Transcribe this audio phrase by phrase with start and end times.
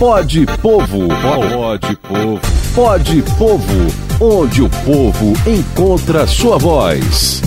[0.00, 1.08] Pode Povo.
[1.08, 2.40] Pode Povo.
[2.74, 4.18] Pode Povo.
[4.18, 7.42] Onde o povo encontra sua voz.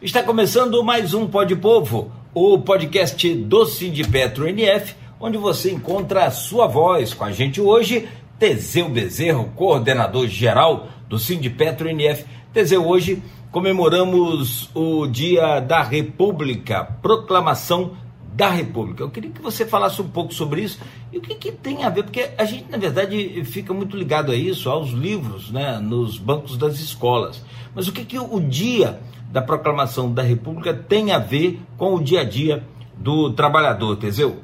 [0.00, 6.30] Está começando mais um Pode Povo, o podcast do Sindipetro NF, onde você encontra a
[6.30, 7.12] sua voz.
[7.12, 8.08] Com a gente hoje,
[8.38, 12.24] Teseu Bezerro, coordenador geral do Sindipetro NF.
[12.54, 13.22] Teseu, hoje
[13.52, 18.05] comemoramos o Dia da República, proclamação
[18.36, 19.02] da República.
[19.02, 20.78] Eu queria que você falasse um pouco sobre isso
[21.10, 24.30] e o que, que, tem a ver, porque a gente, na verdade, fica muito ligado
[24.30, 27.42] a isso, aos livros, né, nos bancos das escolas.
[27.74, 29.00] Mas o que, que o dia
[29.32, 32.62] da proclamação da República tem a ver com o dia a dia
[32.94, 34.36] do trabalhador, Teseu?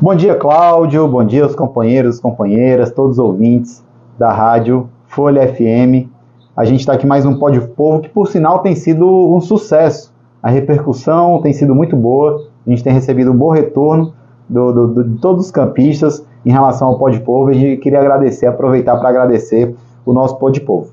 [0.00, 1.06] Bom dia, Cláudio.
[1.06, 3.84] Bom dia aos companheiros, companheiras, todos os ouvintes
[4.18, 6.08] da rádio Folha FM.
[6.56, 10.12] A gente está aqui mais um Pódio Povo que, por sinal, tem sido um sucesso.
[10.42, 14.14] A repercussão tem sido muito boa a gente tem recebido um bom retorno
[14.48, 18.00] do, do, do, de todos os campistas em relação ao Pó de Povo e queria
[18.00, 20.90] agradecer, aproveitar para agradecer o nosso Pó de Povo.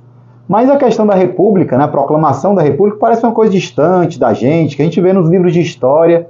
[0.47, 4.33] Mas a questão da República, né, a proclamação da República, parece uma coisa distante da
[4.33, 6.27] gente, que a gente vê nos livros de história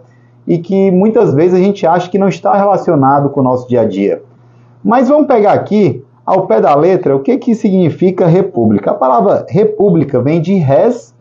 [0.48, 3.82] e que muitas vezes a gente acha que não está relacionado com o nosso dia
[3.82, 4.22] a dia.
[4.84, 8.92] Mas vamos pegar aqui, ao pé da letra, o que, que significa república.
[8.92, 11.16] A palavra república vem de res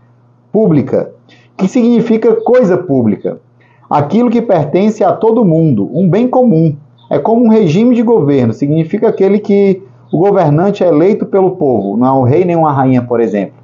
[0.53, 1.13] pública,
[1.57, 3.39] que significa coisa pública
[3.91, 6.77] aquilo que pertence a todo mundo, um bem comum.
[7.11, 9.83] É como um regime de governo, significa aquele que
[10.13, 13.55] o governante é eleito pelo povo, não é um rei nem uma rainha, por exemplo.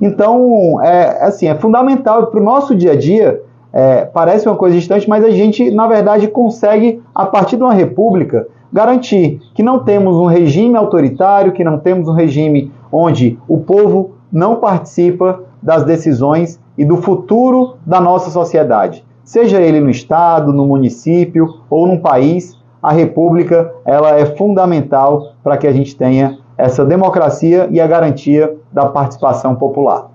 [0.00, 3.42] Então, é assim, é fundamental para o nosso dia a dia.
[3.70, 7.74] É, parece uma coisa distante, mas a gente, na verdade, consegue, a partir de uma
[7.74, 13.58] república, garantir que não temos um regime autoritário, que não temos um regime onde o
[13.58, 20.54] povo não participa das decisões e do futuro da nossa sociedade seja ele no estado,
[20.54, 26.38] no município ou num país, a república ela é fundamental para que a gente tenha
[26.56, 30.08] essa democracia e a garantia da participação popular.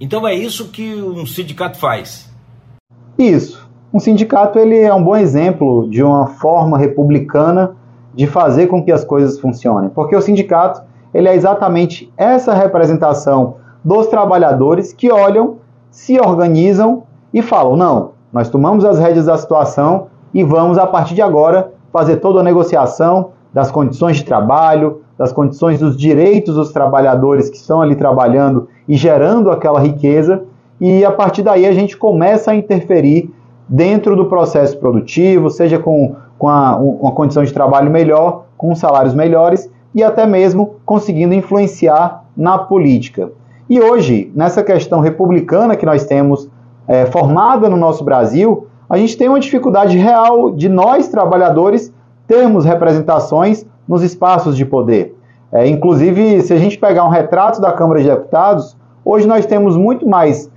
[0.00, 2.30] Então é isso que um sindicato faz.
[3.18, 3.68] Isso.
[3.92, 7.76] Um sindicato ele é um bom exemplo de uma forma republicana
[8.14, 10.80] de fazer com que as coisas funcionem, porque o sindicato
[11.12, 15.58] ele é exatamente essa representação dos trabalhadores que olham,
[15.90, 21.14] se organizam e falam: não, nós tomamos as rédeas da situação e vamos, a partir
[21.14, 26.72] de agora, fazer toda a negociação das condições de trabalho, das condições dos direitos dos
[26.72, 30.42] trabalhadores que estão ali trabalhando e gerando aquela riqueza,
[30.80, 33.32] e a partir daí a gente começa a interferir
[33.68, 39.14] dentro do processo produtivo, seja com, com a, uma condição de trabalho melhor, com salários
[39.14, 43.30] melhores e até mesmo conseguindo influenciar na política.
[43.68, 46.48] E hoje, nessa questão republicana que nós temos
[46.88, 51.92] é, formada no nosso Brasil, a gente tem uma dificuldade real de nós, trabalhadores,
[52.26, 55.14] termos representações nos espaços de poder.
[55.52, 59.76] É, inclusive, se a gente pegar um retrato da Câmara de Deputados, hoje nós temos
[59.76, 60.50] muito mais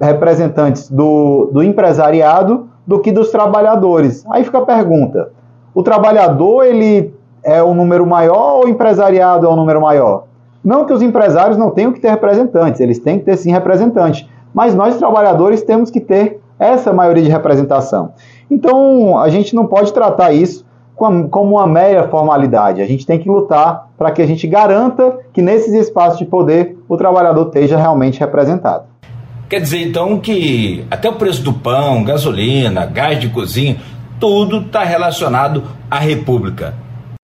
[0.00, 4.24] representantes do, do empresariado do que dos trabalhadores.
[4.30, 5.30] Aí fica a pergunta:
[5.74, 10.24] o trabalhador ele é o número maior ou o empresariado é o número maior?
[10.64, 14.28] Não que os empresários não tenham que ter representantes, eles têm que ter sim representantes
[14.56, 18.14] mas nós trabalhadores temos que ter essa maioria de representação.
[18.50, 22.80] Então, a gente não pode tratar isso como uma mera formalidade.
[22.80, 26.74] A gente tem que lutar para que a gente garanta que nesses espaços de poder
[26.88, 28.84] o trabalhador esteja realmente representado.
[29.46, 33.76] Quer dizer, então, que até o preço do pão, gasolina, gás de cozinha,
[34.18, 36.72] tudo está relacionado à República.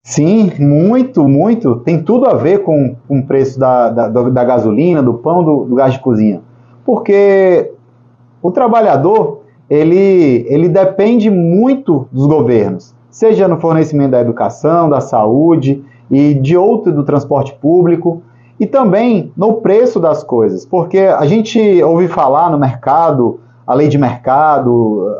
[0.04, 1.76] Sim, muito, muito.
[1.76, 5.64] Tem tudo a ver com, com o preço da, da, da gasolina, do pão, do,
[5.64, 6.42] do gás de cozinha
[6.84, 7.72] porque
[8.42, 15.82] o trabalhador ele, ele depende muito dos governos, seja no fornecimento da educação, da saúde
[16.10, 18.22] e de outro do transporte público
[18.58, 23.88] e também no preço das coisas, porque a gente ouve falar no mercado, a lei
[23.88, 25.14] de mercado,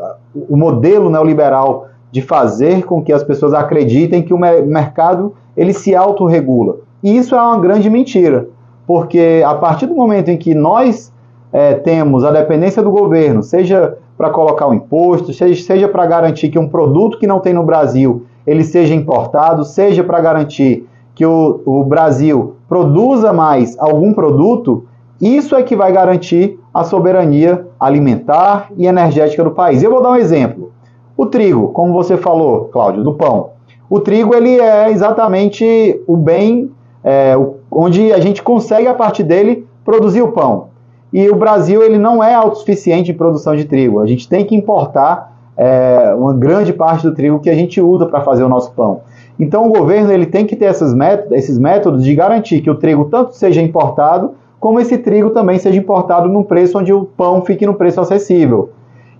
[0.49, 5.95] o modelo neoliberal de fazer com que as pessoas acreditem que o mercado ele se
[5.95, 6.77] autorregula.
[7.01, 8.47] E isso é uma grande mentira,
[8.85, 11.12] porque a partir do momento em que nós
[11.53, 16.49] é, temos a dependência do governo, seja para colocar o imposto, seja, seja para garantir
[16.49, 21.25] que um produto que não tem no Brasil ele seja importado, seja para garantir que
[21.25, 24.85] o, o Brasil produza mais algum produto,
[25.21, 29.83] isso é que vai garantir a soberania alimentar e energética do país.
[29.83, 30.71] Eu vou dar um exemplo.
[31.15, 33.51] O trigo, como você falou, Cláudio, do pão.
[33.89, 36.71] O trigo ele é exatamente o bem
[37.03, 37.35] é,
[37.71, 40.72] onde a gente consegue a partir dele produzir o pão.
[41.13, 43.99] E o Brasil ele não é autossuficiente em produção de trigo.
[43.99, 48.07] A gente tem que importar é, uma grande parte do trigo que a gente usa
[48.07, 49.01] para fazer o nosso pão.
[49.39, 52.75] Então o governo ele tem que ter esses métodos, esses métodos de garantir que o
[52.75, 57.43] trigo tanto seja importado, como esse trigo também seja importado num preço onde o pão
[57.43, 58.71] fique no preço acessível.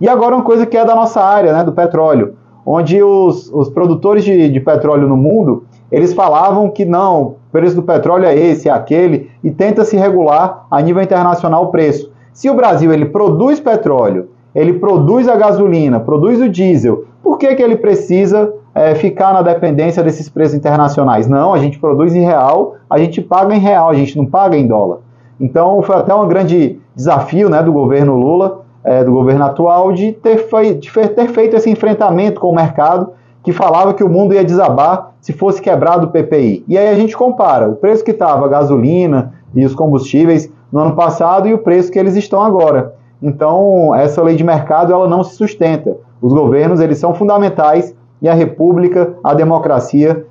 [0.02, 2.36] E agora uma coisa que é da nossa área, né, do petróleo,
[2.66, 7.76] onde os, os produtores de, de petróleo no mundo, eles falavam que não, o preço
[7.76, 12.12] do petróleo é esse, é aquele, e tenta se regular a nível internacional o preço.
[12.34, 17.54] Se o Brasil ele produz petróleo, ele produz a gasolina, produz o diesel, por que,
[17.54, 21.28] que ele precisa é, ficar na dependência desses preços internacionais?
[21.28, 24.58] Não, a gente produz em real, a gente paga em real, a gente não paga
[24.58, 24.98] em dólar.
[25.40, 30.12] Então foi até um grande desafio né, do governo Lula, é, do governo atual, de
[30.12, 33.12] ter, fei de ter feito esse enfrentamento com o mercado
[33.44, 36.64] que falava que o mundo ia desabar se fosse quebrado o PPI.
[36.68, 40.80] E aí a gente compara o preço que estava a gasolina e os combustíveis no
[40.80, 42.96] ano passado e o preço que eles estão agora.
[43.22, 45.96] Então, essa lei de mercado ela não se sustenta.
[46.22, 50.26] Os governos eles são fundamentais e a república, a democracia,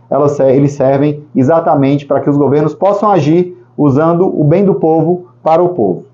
[0.48, 5.62] eles servem exatamente para que os governos possam agir usando o bem do povo para
[5.62, 6.11] o povo.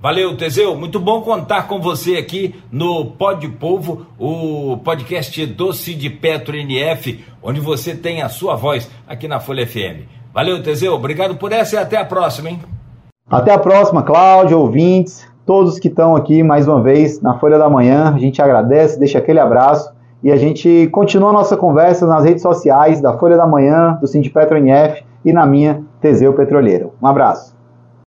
[0.00, 0.74] Valeu, Teseu.
[0.74, 7.24] Muito bom contar com você aqui no Pod Povo, o podcast Doce de Petro NF,
[7.42, 10.08] onde você tem a sua voz aqui na Folha FM.
[10.32, 10.94] Valeu, Teseu.
[10.94, 12.60] Obrigado por essa e até a próxima, hein?
[13.28, 17.68] Até a próxima, Cláudio, ouvintes todos que estão aqui mais uma vez na Folha da
[17.68, 18.12] Manhã.
[18.14, 19.92] A gente agradece, deixa aquele abraço
[20.22, 24.06] e a gente continua a nossa conversa nas redes sociais da Folha da Manhã, do
[24.06, 26.92] Sindipetro NF e na minha Teseu Petroleiro.
[27.02, 27.59] Um abraço.